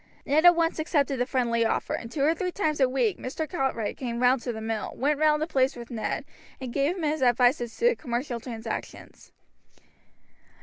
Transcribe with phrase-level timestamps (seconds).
[0.25, 3.47] Ned at once accepted the friendly offer, and two or three times a week Mr.
[3.47, 6.25] Cartwright came round to the mill, went round the place with Ned,
[6.59, 9.31] and gave him his advice as to the commercial transactions.